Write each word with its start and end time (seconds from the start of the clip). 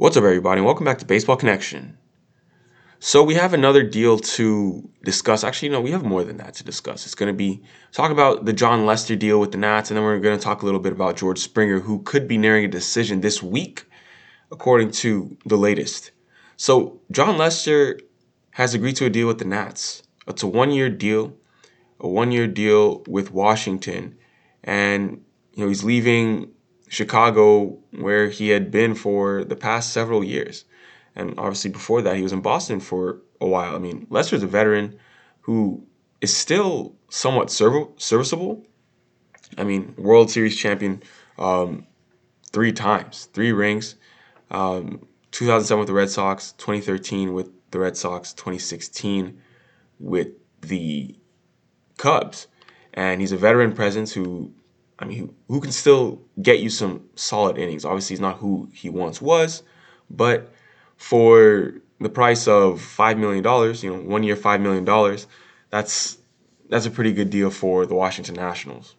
What's 0.00 0.16
up, 0.16 0.24
everybody? 0.24 0.62
Welcome 0.62 0.86
back 0.86 0.96
to 1.00 1.04
Baseball 1.04 1.36
Connection. 1.36 1.98
So 3.00 3.22
we 3.22 3.34
have 3.34 3.52
another 3.52 3.82
deal 3.82 4.18
to 4.18 4.88
discuss. 5.04 5.44
Actually, 5.44 5.68
no, 5.68 5.82
we 5.82 5.90
have 5.90 6.06
more 6.06 6.24
than 6.24 6.38
that 6.38 6.54
to 6.54 6.64
discuss. 6.64 7.04
It's 7.04 7.14
going 7.14 7.30
to 7.30 7.36
be 7.36 7.62
talk 7.92 8.10
about 8.10 8.46
the 8.46 8.54
Jon 8.54 8.86
Lester 8.86 9.14
deal 9.14 9.38
with 9.38 9.52
the 9.52 9.58
Nats, 9.58 9.90
and 9.90 9.98
then 9.98 10.04
we're 10.04 10.18
going 10.18 10.38
to 10.38 10.42
talk 10.42 10.62
a 10.62 10.64
little 10.64 10.80
bit 10.80 10.94
about 10.94 11.18
George 11.18 11.38
Springer, 11.38 11.80
who 11.80 12.00
could 12.02 12.26
be 12.26 12.38
nearing 12.38 12.64
a 12.64 12.68
decision 12.68 13.20
this 13.20 13.42
week, 13.42 13.84
according 14.50 14.92
to 14.92 15.36
the 15.44 15.58
latest. 15.58 16.12
So 16.56 17.02
Jon 17.10 17.36
Lester 17.36 18.00
has 18.52 18.72
agreed 18.72 18.96
to 18.96 19.04
a 19.04 19.10
deal 19.10 19.26
with 19.26 19.36
the 19.36 19.44
Nats. 19.44 20.02
It's 20.26 20.42
a 20.42 20.46
one-year 20.46 20.88
deal, 20.88 21.36
a 22.00 22.08
one-year 22.08 22.46
deal 22.46 23.04
with 23.06 23.32
Washington, 23.32 24.16
and 24.64 25.22
you 25.52 25.62
know 25.62 25.68
he's 25.68 25.84
leaving 25.84 26.52
Chicago, 26.90 27.78
where 27.92 28.28
he 28.28 28.48
had 28.48 28.72
been 28.72 28.96
for 28.96 29.44
the 29.44 29.54
past 29.54 29.92
several 29.92 30.24
years. 30.24 30.64
And 31.14 31.38
obviously, 31.38 31.70
before 31.70 32.02
that, 32.02 32.16
he 32.16 32.22
was 32.22 32.32
in 32.32 32.40
Boston 32.40 32.80
for 32.80 33.22
a 33.40 33.46
while. 33.46 33.76
I 33.76 33.78
mean, 33.78 34.08
Lester's 34.10 34.42
a 34.42 34.48
veteran 34.48 34.98
who 35.42 35.86
is 36.20 36.36
still 36.36 36.96
somewhat 37.08 37.50
serv- 37.50 37.90
serviceable. 37.96 38.66
I 39.56 39.62
mean, 39.62 39.94
World 39.96 40.32
Series 40.32 40.56
champion 40.56 41.00
um, 41.38 41.86
three 42.52 42.72
times, 42.72 43.28
three 43.32 43.52
rings. 43.52 43.94
Um, 44.50 45.06
2007 45.30 45.78
with 45.78 45.86
the 45.86 45.94
Red 45.94 46.10
Sox, 46.10 46.52
2013 46.58 47.32
with 47.32 47.50
the 47.70 47.78
Red 47.78 47.96
Sox, 47.96 48.32
2016 48.32 49.40
with 50.00 50.30
the 50.62 51.16
Cubs. 51.98 52.48
And 52.94 53.20
he's 53.20 53.30
a 53.30 53.36
veteran 53.36 53.74
presence 53.74 54.12
who 54.12 54.52
I 55.00 55.06
mean, 55.06 55.34
who 55.48 55.60
can 55.60 55.72
still 55.72 56.20
get 56.40 56.60
you 56.60 56.68
some 56.68 57.08
solid 57.14 57.56
innings. 57.56 57.86
Obviously, 57.86 58.14
he's 58.14 58.20
not 58.20 58.36
who 58.36 58.68
he 58.72 58.90
once 58.90 59.20
was, 59.20 59.62
but 60.10 60.52
for 60.96 61.80
the 61.98 62.10
price 62.10 62.46
of 62.46 62.82
five 62.82 63.18
million 63.18 63.42
dollars, 63.42 63.82
you 63.82 63.90
know, 63.90 64.02
one 64.02 64.22
year, 64.22 64.36
five 64.36 64.60
million 64.60 64.84
dollars, 64.84 65.26
that's 65.70 66.18
that's 66.68 66.86
a 66.86 66.90
pretty 66.90 67.12
good 67.12 67.30
deal 67.30 67.50
for 67.50 67.86
the 67.86 67.94
Washington 67.94 68.34
Nationals. 68.34 68.94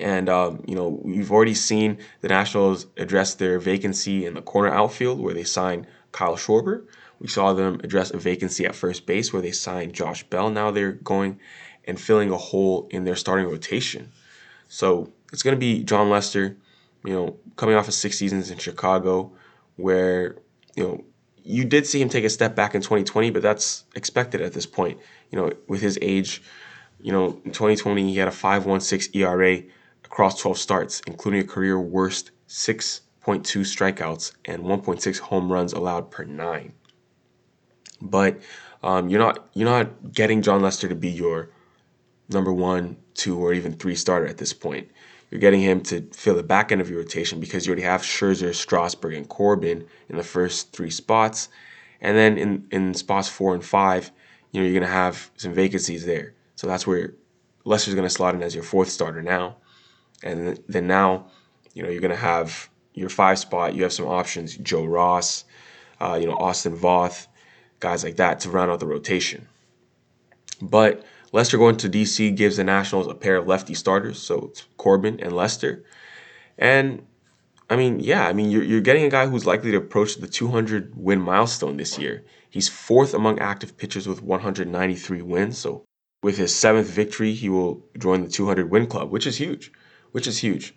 And 0.00 0.30
um, 0.30 0.64
you 0.66 0.74
know, 0.74 1.00
we've 1.02 1.30
already 1.30 1.54
seen 1.54 1.98
the 2.22 2.28
Nationals 2.28 2.86
address 2.96 3.34
their 3.34 3.58
vacancy 3.58 4.24
in 4.24 4.34
the 4.34 4.42
corner 4.42 4.70
outfield, 4.70 5.20
where 5.20 5.34
they 5.34 5.44
signed 5.44 5.86
Kyle 6.12 6.36
Schwarber. 6.36 6.86
We 7.20 7.28
saw 7.28 7.52
them 7.52 7.80
address 7.84 8.10
a 8.10 8.16
vacancy 8.16 8.64
at 8.64 8.74
first 8.74 9.04
base, 9.04 9.32
where 9.32 9.42
they 9.42 9.52
signed 9.52 9.92
Josh 9.92 10.22
Bell. 10.24 10.48
Now 10.50 10.70
they're 10.70 10.92
going 10.92 11.40
and 11.84 12.00
filling 12.00 12.30
a 12.30 12.36
hole 12.36 12.86
in 12.90 13.04
their 13.04 13.16
starting 13.16 13.46
rotation. 13.46 14.12
So 14.68 15.12
it's 15.32 15.42
going 15.42 15.56
to 15.56 15.60
be 15.60 15.82
Jon 15.82 16.10
Lester, 16.10 16.56
you 17.04 17.12
know, 17.12 17.36
coming 17.56 17.74
off 17.74 17.88
of 17.88 17.94
six 17.94 18.18
seasons 18.18 18.50
in 18.50 18.58
Chicago, 18.58 19.32
where, 19.76 20.36
you 20.76 20.84
know, 20.84 21.04
you 21.42 21.64
did 21.64 21.86
see 21.86 22.00
him 22.00 22.08
take 22.08 22.24
a 22.24 22.30
step 22.30 22.54
back 22.54 22.74
in 22.74 22.82
2020, 22.82 23.30
but 23.30 23.42
that's 23.42 23.84
expected 23.94 24.42
at 24.42 24.52
this 24.52 24.66
point. 24.66 24.98
You 25.30 25.38
know, 25.38 25.52
with 25.66 25.80
his 25.80 25.98
age, 26.02 26.42
you 27.00 27.10
know, 27.10 27.40
in 27.44 27.52
2020, 27.52 28.12
he 28.12 28.18
had 28.18 28.28
a 28.28 28.32
5.16 28.32 29.16
ERA 29.16 29.62
across 30.04 30.40
12 30.40 30.58
starts, 30.58 31.00
including 31.06 31.40
a 31.40 31.44
career 31.44 31.80
worst 31.80 32.32
6.2 32.48 33.00
strikeouts 33.24 34.32
and 34.44 34.62
1.6 34.62 35.18
home 35.18 35.50
runs 35.50 35.72
allowed 35.72 36.10
per 36.10 36.24
nine. 36.24 36.72
But 38.00 38.40
um, 38.82 39.08
you're 39.08 39.20
not 39.20 39.48
you're 39.54 39.68
not 39.68 40.12
getting 40.12 40.42
Jon 40.42 40.62
Lester 40.62 40.88
to 40.88 40.94
be 40.94 41.08
your 41.08 41.50
number 42.28 42.52
one, 42.52 42.96
two, 43.14 43.38
or 43.38 43.52
even 43.52 43.72
three 43.72 43.94
starter 43.94 44.26
at 44.26 44.38
this 44.38 44.52
point. 44.52 44.88
You're 45.30 45.40
getting 45.40 45.60
him 45.60 45.82
to 45.82 46.02
fill 46.12 46.36
the 46.36 46.42
back 46.42 46.72
end 46.72 46.80
of 46.80 46.88
your 46.88 47.00
rotation 47.00 47.40
because 47.40 47.66
you 47.66 47.70
already 47.70 47.82
have 47.82 48.02
Scherzer, 48.02 48.54
Strasburg, 48.54 49.14
and 49.14 49.28
Corbin 49.28 49.86
in 50.08 50.16
the 50.16 50.22
first 50.22 50.72
three 50.72 50.90
spots. 50.90 51.48
And 52.00 52.16
then 52.16 52.38
in, 52.38 52.66
in 52.70 52.94
spots 52.94 53.28
four 53.28 53.54
and 53.54 53.64
five, 53.64 54.10
you 54.52 54.60
know, 54.60 54.66
you're 54.66 54.78
going 54.78 54.88
to 54.88 54.94
have 54.94 55.30
some 55.36 55.52
vacancies 55.52 56.06
there. 56.06 56.34
So 56.56 56.66
that's 56.66 56.86
where 56.86 57.14
Lester's 57.64 57.94
going 57.94 58.06
to 58.06 58.14
slot 58.14 58.34
in 58.34 58.42
as 58.42 58.54
your 58.54 58.64
fourth 58.64 58.88
starter 58.88 59.22
now. 59.22 59.56
And 60.22 60.58
then 60.68 60.86
now, 60.86 61.26
you 61.74 61.82
know, 61.82 61.90
you're 61.90 62.00
going 62.00 62.10
to 62.10 62.16
have 62.16 62.70
your 62.94 63.10
five 63.10 63.38
spot. 63.38 63.74
You 63.74 63.82
have 63.82 63.92
some 63.92 64.06
options, 64.06 64.56
Joe 64.56 64.84
Ross, 64.84 65.44
uh, 66.00 66.18
you 66.20 66.26
know, 66.26 66.34
Austin 66.34 66.76
Voth, 66.76 67.26
guys 67.80 68.02
like 68.02 68.16
that 68.16 68.40
to 68.40 68.50
round 68.50 68.70
out 68.70 68.80
the 68.80 68.86
rotation. 68.86 69.46
But 70.60 71.04
Lester 71.32 71.58
going 71.58 71.76
to 71.76 71.88
DC 71.88 72.34
gives 72.34 72.56
the 72.56 72.64
Nationals 72.64 73.06
a 73.06 73.14
pair 73.14 73.36
of 73.36 73.46
lefty 73.46 73.74
starters, 73.74 74.20
so 74.20 74.48
it's 74.50 74.64
Corbin 74.76 75.20
and 75.20 75.32
Lester. 75.32 75.84
And 76.56 77.06
I 77.70 77.76
mean, 77.76 78.00
yeah, 78.00 78.26
I 78.26 78.32
mean, 78.32 78.50
you're, 78.50 78.62
you're 78.62 78.80
getting 78.80 79.04
a 79.04 79.10
guy 79.10 79.26
who's 79.26 79.46
likely 79.46 79.70
to 79.72 79.76
approach 79.76 80.16
the 80.16 80.26
200 80.26 80.94
win 80.96 81.20
milestone 81.20 81.76
this 81.76 81.98
year. 81.98 82.24
He's 82.48 82.68
fourth 82.68 83.12
among 83.12 83.40
active 83.40 83.76
pitchers 83.76 84.08
with 84.08 84.22
193 84.22 85.22
wins. 85.22 85.58
So 85.58 85.84
with 86.22 86.38
his 86.38 86.54
seventh 86.54 86.88
victory, 86.88 87.34
he 87.34 87.48
will 87.48 87.84
join 87.98 88.22
the 88.22 88.30
200 88.30 88.70
win 88.70 88.86
club, 88.86 89.10
which 89.10 89.26
is 89.26 89.36
huge, 89.36 89.70
which 90.12 90.26
is 90.26 90.38
huge. 90.38 90.74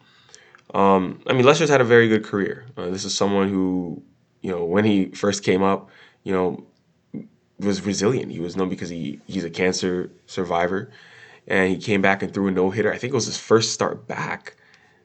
Um, 0.74 1.22
I 1.28 1.34
mean, 1.34 1.46
Lester's 1.46 1.70
had 1.70 1.82
a 1.82 1.86
very 1.86 2.08
good 2.08 2.24
career. 2.26 2.66
Uh, 2.76 2.90
this 2.90 3.06
is 3.06 3.16
someone 3.16 3.50
who, 3.50 4.04
you 4.42 4.52
know, 4.52 4.66
when 4.66 4.84
he 4.84 5.12
first 5.12 5.44
came 5.44 5.64
up, 5.64 5.90
you 6.24 6.34
know, 6.34 6.66
was 7.64 7.86
resilient. 7.86 8.32
He 8.32 8.40
was 8.40 8.56
known 8.56 8.70
because 8.70 8.90
he 8.90 9.20
he's 9.28 9.44
a 9.44 9.50
cancer 9.50 10.12
survivor, 10.26 10.92
and 11.48 11.70
he 11.70 11.78
came 11.78 12.02
back 12.02 12.24
and 12.24 12.34
threw 12.34 12.48
a 12.48 12.52
no 12.52 12.70
hitter. 12.70 12.92
I 12.92 12.98
think 12.98 13.14
it 13.14 13.16
was 13.16 13.26
his 13.26 13.38
first 13.38 13.74
start 13.74 14.08
back 14.08 14.56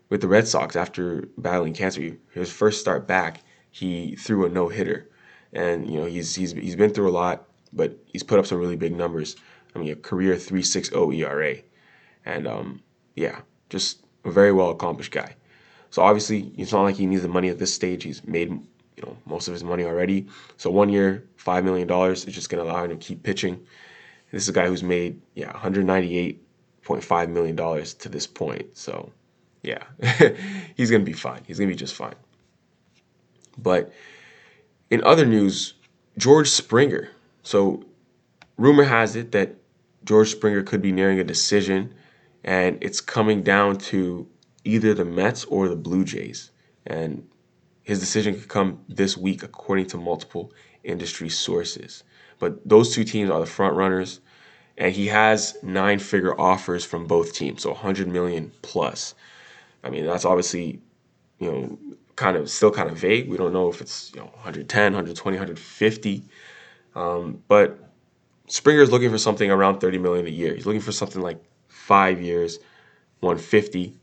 with 0.09 0.21
the 0.21 0.29
Red 0.29 0.47
Sox 0.49 0.77
after 0.77 1.29
battling 1.39 1.75
cancer. 1.75 2.17
His 2.31 2.53
first 2.53 2.81
start 2.81 3.07
back, 3.07 3.43
he 3.71 4.17
threw 4.17 4.47
a 4.47 4.49
no 4.49 4.69
hitter, 4.69 5.09
and 5.53 5.91
you 5.91 5.99
know 5.99 6.07
he's 6.07 6.35
he's 6.35 6.53
he's 6.53 6.77
been 6.77 6.91
through 6.91 7.09
a 7.09 7.13
lot, 7.13 7.49
but 7.73 7.99
he's 8.07 8.23
put 8.23 8.39
up 8.39 8.47
some 8.47 8.59
really 8.59 8.77
big 8.77 8.97
numbers. 8.97 9.37
I 9.75 9.79
mean, 9.79 9.93
a 9.93 9.97
career 9.97 10.35
3.60 10.37 11.19
ERA, 11.19 11.57
and 12.25 12.49
um, 12.49 12.83
yeah, 13.15 13.41
just 13.69 14.03
a 14.25 14.31
very 14.31 14.53
well 14.53 14.71
accomplished 14.71 15.13
guy. 15.13 15.37
So 15.91 16.03
obviously, 16.03 16.53
it's 16.57 16.73
not 16.73 16.83
like 16.83 16.97
he 16.97 17.07
needs 17.07 17.23
the 17.23 17.29
money 17.29 17.49
at 17.49 17.59
this 17.59 17.75
stage. 17.75 18.03
He's 18.03 18.25
made 18.27 18.59
you 18.97 19.03
know 19.03 19.17
most 19.27 19.49
of 19.49 19.53
his 19.55 19.65
money 19.65 19.85
already. 19.85 20.27
So 20.57 20.71
one 20.71 20.89
year, 20.89 21.25
five 21.37 21.65
million 21.65 21.87
dollars 21.87 22.25
is 22.25 22.35
just 22.35 22.49
going 22.51 22.65
to 22.65 22.71
allow 22.71 22.85
him 22.85 22.91
to 22.91 22.97
keep 22.97 23.23
pitching. 23.23 23.61
This 24.33 24.43
is 24.43 24.49
a 24.49 24.53
guy 24.53 24.67
who's 24.67 24.83
made 24.83 25.21
yeah 25.35 25.53
198.5 25.53 27.29
million 27.29 27.57
dollars 27.57 27.95
to 27.95 28.09
this 28.09 28.27
point. 28.27 28.77
So 28.77 29.13
yeah, 29.63 29.83
he's 30.77 30.91
going 30.91 31.03
to 31.03 31.11
be 31.11 31.13
fine. 31.13 31.43
He's 31.47 31.59
going 31.59 31.69
to 31.69 31.75
be 31.75 31.79
just 31.79 31.95
fine. 31.95 32.15
But 33.59 33.93
in 34.91 35.03
other 35.05 35.27
news, 35.27 35.75
George 36.19 36.49
Springer. 36.49 37.11
So 37.43 37.85
rumor 38.57 38.85
has 38.85 39.17
it 39.17 39.33
that 39.33 39.57
George 40.05 40.31
Springer 40.31 40.63
could 40.63 40.83
be 40.83 40.93
nearing 40.93 41.19
a 41.19 41.25
decision, 41.25 41.95
and 42.45 42.79
it's 42.81 43.01
coming 43.01 43.43
down 43.43 43.79
to 43.79 44.27
either 44.65 44.95
the 44.95 45.05
Mets 45.05 45.45
or 45.45 45.69
the 45.69 45.77
Blue 45.77 46.05
Jays. 46.05 46.51
And 46.87 47.27
his 47.87 48.01
decision 48.01 48.35
could 48.35 48.49
come 48.49 48.81
this 48.89 49.17
week, 49.17 49.45
according 49.45 49.87
to 49.87 49.97
multiple 49.97 50.53
industry 50.83 51.29
sources. 51.29 52.03
But 52.41 52.69
those 52.69 52.93
two 52.93 53.05
teams 53.05 53.31
are 53.31 53.39
the 53.39 53.47
front 53.47 53.77
runners, 53.77 54.19
and 54.77 54.93
he 54.93 55.07
has 55.07 55.57
nine 55.63 56.01
figure 56.01 56.39
offers 56.39 56.85
from 56.85 57.07
both 57.07 57.33
teams, 57.33 57.63
so 57.63 57.71
100 57.71 58.09
million 58.09 58.51
plus. 58.63 59.15
I 59.85 59.91
mean, 59.91 60.05
that's 60.05 60.25
obviously, 60.25 60.81
you 61.39 61.53
know, 61.53 61.79
kind 62.17 62.37
of 62.37 62.51
still 62.51 62.73
kind 62.73 62.91
of 62.91 62.99
vague. 62.99 63.31
We 63.31 63.37
don't 63.37 63.53
know 63.53 63.69
if 63.69 63.81
it's 63.81 64.11
you 64.15 64.21
know 64.21 64.27
110, 64.27 64.83
120, 64.83 65.37
150. 65.39 66.25
Um, 66.97 67.41
but 67.47 67.79
Springer 68.49 68.83
is 68.83 68.91
looking 68.91 69.11
for 69.11 69.19
something 69.19 69.49
around 69.49 69.79
30 69.79 69.99
million 69.99 70.27
a 70.27 70.31
year. 70.31 70.57
He's 70.57 70.67
looking 70.67 70.81
for 70.81 70.91
something 70.91 71.23
like 71.23 71.41
five 71.69 72.21
years, 72.21 72.59
150. 73.21 73.97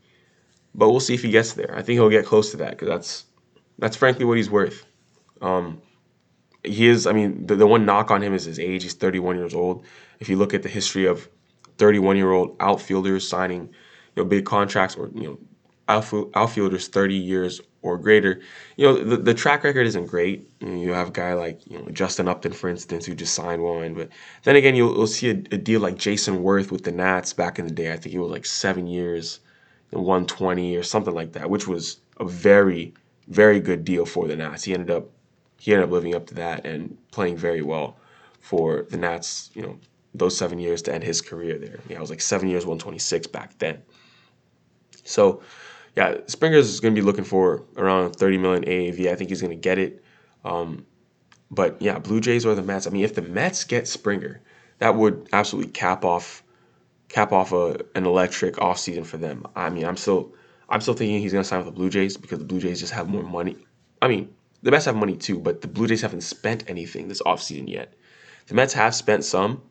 But 0.74 0.88
we'll 0.88 1.00
see 1.00 1.12
if 1.12 1.22
he 1.22 1.30
gets 1.30 1.52
there. 1.52 1.74
I 1.76 1.82
think 1.82 1.98
he'll 1.98 2.08
get 2.08 2.24
close 2.24 2.50
to 2.52 2.56
that 2.56 2.70
because 2.70 2.88
that's 2.88 3.26
that's 3.78 3.96
frankly 3.96 4.24
what 4.24 4.36
he's 4.36 4.50
worth. 4.50 4.84
Um, 5.40 5.82
he 6.64 6.86
is. 6.88 7.06
I 7.06 7.12
mean, 7.12 7.46
the, 7.46 7.56
the 7.56 7.66
one 7.66 7.84
knock 7.84 8.10
on 8.10 8.22
him 8.22 8.34
is 8.34 8.44
his 8.44 8.58
age. 8.58 8.82
He's 8.82 8.94
31 8.94 9.36
years 9.36 9.54
old. 9.54 9.84
If 10.20 10.28
you 10.28 10.36
look 10.36 10.54
at 10.54 10.62
the 10.62 10.68
history 10.68 11.06
of 11.06 11.28
31 11.78 12.16
year 12.16 12.32
old 12.32 12.56
outfielders 12.60 13.28
signing, 13.28 13.68
you 14.14 14.22
know, 14.22 14.24
big 14.24 14.44
contracts 14.44 14.96
or 14.96 15.10
you 15.14 15.22
know, 15.24 15.38
outfielders 15.88 16.88
30 16.88 17.14
years 17.14 17.60
or 17.82 17.98
greater, 17.98 18.40
you 18.76 18.86
know, 18.86 19.04
the, 19.04 19.18
the 19.18 19.34
track 19.34 19.64
record 19.64 19.86
isn't 19.86 20.06
great. 20.06 20.48
You, 20.60 20.92
have 20.92 21.08
a 21.08 21.12
guy 21.12 21.34
like 21.34 21.60
you 21.66 21.78
know 21.78 21.88
Justin 21.90 22.28
Upton, 22.28 22.52
for 22.52 22.70
instance, 22.70 23.04
who 23.04 23.14
just 23.14 23.34
signed 23.34 23.62
one. 23.62 23.94
But 23.94 24.08
then 24.44 24.56
again, 24.56 24.74
you'll, 24.74 24.94
you'll 24.94 25.06
see 25.06 25.28
a, 25.28 25.34
a 25.34 25.58
deal 25.58 25.80
like 25.80 25.96
Jayson 25.96 26.42
Werth 26.42 26.70
with 26.70 26.84
the 26.84 26.92
Nats 26.92 27.34
back 27.34 27.58
in 27.58 27.66
the 27.66 27.74
day. 27.74 27.92
I 27.92 27.96
think 27.96 28.14
it 28.14 28.18
was 28.18 28.30
like 28.30 28.46
seven 28.46 28.86
years, 28.86 29.40
120 29.90 30.76
or 30.76 30.82
something 30.82 31.14
like 31.14 31.32
that, 31.32 31.50
which 31.50 31.68
was 31.68 31.98
a 32.18 32.24
very 32.24 32.94
very 33.28 33.60
good 33.60 33.84
deal 33.84 34.06
for 34.06 34.26
the 34.26 34.36
Nats. 34.36 34.64
He 34.64 34.74
ended 34.74 34.90
up 34.90 35.10
he 35.58 35.72
ended 35.72 35.88
up 35.88 35.92
living 35.92 36.14
up 36.14 36.26
to 36.26 36.34
that 36.34 36.66
and 36.66 36.96
playing 37.10 37.36
very 37.36 37.62
well 37.62 37.96
for 38.40 38.86
the 38.90 38.96
Nats. 38.96 39.50
You 39.54 39.62
know, 39.62 39.78
those 40.14 40.36
seven 40.36 40.58
years 40.58 40.82
to 40.82 40.94
end 40.94 41.04
his 41.04 41.20
career 41.20 41.58
there. 41.58 41.80
Yeah, 41.88 41.96
it 41.96 42.00
was 42.00 42.10
like 42.10 42.20
seven 42.20 42.48
years, 42.48 42.64
126 42.64 43.26
back 43.28 43.58
then. 43.58 43.82
So, 45.04 45.42
yeah, 45.96 46.18
Springer's 46.26 46.68
is 46.68 46.80
going 46.80 46.94
to 46.94 47.00
be 47.00 47.04
looking 47.04 47.24
for 47.24 47.64
around 47.76 48.14
30 48.14 48.38
million 48.38 48.64
AAV. 48.64 49.10
I 49.10 49.14
think 49.14 49.30
he's 49.30 49.40
going 49.40 49.50
to 49.50 49.56
get 49.56 49.78
it. 49.78 50.04
Um, 50.44 50.86
but 51.50 51.80
yeah, 51.80 51.98
Blue 51.98 52.20
Jays 52.20 52.44
or 52.44 52.54
the 52.54 52.62
Mets. 52.62 52.86
I 52.86 52.90
mean, 52.90 53.04
if 53.04 53.14
the 53.14 53.22
Mets 53.22 53.64
get 53.64 53.86
Springer, 53.88 54.40
that 54.78 54.94
would 54.96 55.28
absolutely 55.32 55.72
cap 55.72 56.04
off 56.04 56.42
cap 57.08 57.32
off 57.32 57.52
a, 57.52 57.78
an 57.94 58.06
electric 58.06 58.56
offseason 58.56 59.06
for 59.06 59.18
them. 59.18 59.46
I 59.54 59.70
mean, 59.70 59.84
I'm 59.84 59.96
still 59.96 60.34
I'm 60.68 60.80
still 60.80 60.94
thinking 60.94 61.20
he's 61.20 61.32
going 61.32 61.42
to 61.42 61.48
sign 61.48 61.58
with 61.58 61.66
the 61.66 61.72
Blue 61.72 61.90
Jays 61.90 62.16
because 62.16 62.38
the 62.38 62.44
Blue 62.44 62.60
Jays 62.60 62.80
just 62.80 62.92
have 62.92 63.08
more 63.08 63.22
money. 63.22 63.56
I 64.00 64.08
mean, 64.08 64.34
the 64.62 64.70
Mets 64.70 64.86
have 64.86 64.96
money 64.96 65.16
too, 65.16 65.38
but 65.38 65.60
the 65.60 65.68
Blue 65.68 65.86
Jays 65.86 66.02
haven't 66.02 66.22
spent 66.22 66.64
anything 66.68 67.08
this 67.08 67.22
offseason 67.22 67.68
yet. 67.68 67.94
The 68.46 68.54
Mets 68.54 68.72
have 68.72 68.94
spent 68.94 69.24
some, 69.24 69.62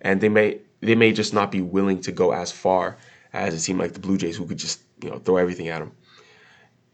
and 0.00 0.20
they 0.20 0.28
may 0.28 0.60
they 0.80 0.96
may 0.96 1.12
just 1.12 1.32
not 1.32 1.52
be 1.52 1.60
willing 1.60 2.00
to 2.02 2.12
go 2.12 2.32
as 2.32 2.50
far 2.50 2.98
as 3.32 3.54
it 3.54 3.60
seemed 3.60 3.78
like 3.78 3.92
the 3.92 4.00
Blue 4.00 4.18
Jays, 4.18 4.36
who 4.36 4.46
could 4.46 4.58
just 4.58 4.82
you 5.02 5.10
know 5.10 5.18
throw 5.18 5.36
everything 5.36 5.68
at 5.68 5.78
them. 5.78 5.92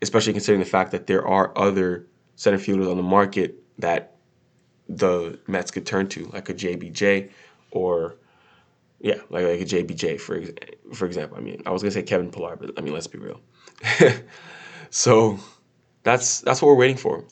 Especially 0.02 0.32
considering 0.32 0.60
the 0.60 0.66
fact 0.66 0.92
that 0.92 1.06
there 1.06 1.26
are 1.26 1.56
other 1.56 2.06
center 2.36 2.58
fielders 2.58 2.86
on 2.86 2.96
the 2.96 3.02
market 3.02 3.56
that 3.78 4.16
the 4.88 5.38
Mets 5.46 5.70
could 5.70 5.86
turn 5.86 6.06
to, 6.08 6.26
like 6.26 6.48
a 6.48 6.54
JBJ 6.54 7.30
or 7.70 8.16
yeah, 9.00 9.16
like 9.30 9.44
like 9.44 9.60
a 9.60 9.64
JBJ 9.64 10.20
for 10.20 10.42
for 10.94 11.06
example. 11.06 11.38
I 11.38 11.40
mean, 11.40 11.62
I 11.66 11.70
was 11.70 11.82
gonna 11.82 11.92
say 11.92 12.02
Kevin 12.02 12.30
Pillar, 12.30 12.56
but 12.56 12.72
I 12.76 12.80
mean, 12.80 12.92
let's 12.92 13.06
be 13.06 13.18
real. 13.18 13.40
so 14.90 15.38
that's 16.02 16.40
that's 16.40 16.60
what 16.60 16.68
we're 16.68 16.74
waiting 16.74 16.96
for. 16.96 17.24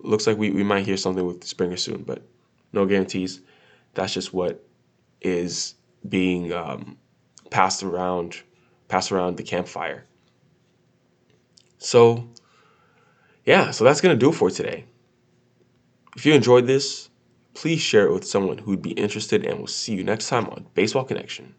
Looks 0.00 0.26
like 0.26 0.36
we, 0.36 0.50
we 0.50 0.64
might 0.64 0.84
hear 0.84 0.96
something 0.96 1.24
with 1.24 1.44
Springer 1.44 1.76
soon, 1.76 2.02
but 2.02 2.22
no 2.72 2.84
guarantees. 2.84 3.40
That's 3.94 4.12
just 4.12 4.34
what 4.34 4.66
is 5.20 5.76
being 6.08 6.52
um, 6.52 6.98
passed 7.50 7.82
around 7.82 8.42
passed 8.88 9.12
around 9.12 9.36
the 9.36 9.42
campfire. 9.42 10.06
So 11.78 12.28
yeah, 13.44 13.70
so 13.70 13.84
that's 13.84 14.00
gonna 14.00 14.16
do 14.16 14.30
it 14.30 14.34
for 14.34 14.50
today. 14.50 14.84
If 16.16 16.26
you 16.26 16.34
enjoyed 16.34 16.66
this, 16.66 17.08
please 17.54 17.80
share 17.80 18.06
it 18.06 18.12
with 18.12 18.26
someone 18.26 18.58
who'd 18.58 18.82
be 18.82 18.92
interested, 18.92 19.46
and 19.46 19.58
we'll 19.58 19.66
see 19.66 19.94
you 19.94 20.04
next 20.04 20.28
time 20.28 20.46
on 20.46 20.66
Baseball 20.74 21.04
Connection. 21.04 21.54